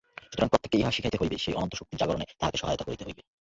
সুতরাং 0.23 0.49
প্রত্যেককে 0.49 0.77
ইহা 0.77 0.91
শিখাইতে 0.91 1.19
হইবে, 1.21 1.37
সেই 1.37 1.55
অনন্তশক্তির 1.55 1.99
জাগরণে 1.99 2.25
তাহাকে 2.39 2.57
সহায়তা 2.57 2.83
করিতে 2.83 3.03
হইবে। 3.05 3.21